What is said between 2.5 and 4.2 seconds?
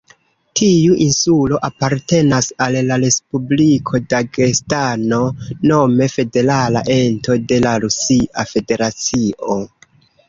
al la Respubliko